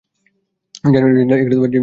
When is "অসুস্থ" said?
1.47-1.75